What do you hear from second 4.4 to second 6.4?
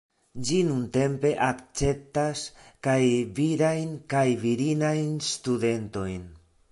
virinajn studentojn.